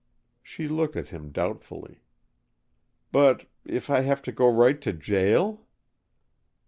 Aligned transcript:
She 0.41 0.67
looked 0.67 0.95
at 0.95 1.09
him 1.09 1.29
doubtfully. 1.31 1.99
"But 3.11 3.45
if 3.63 3.87
I 3.91 3.99
have 4.01 4.23
to 4.23 4.31
go 4.31 4.51
right 4.51 4.81
to 4.81 4.93
jail?" 4.93 5.67